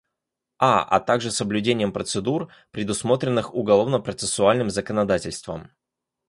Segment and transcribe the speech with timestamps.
[0.57, 5.69] А., а также соблюдением процедур, предусмотренных уголовно-процессуальным законодательством.